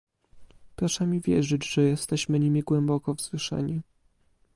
Proszę 0.75 1.07
mi 1.07 1.21
wierzyć, 1.21 1.69
że 1.73 1.81
jesteśmy 1.81 2.39
nimi 2.39 2.61
głęboko 2.61 3.13
wzruszeni 3.13 3.81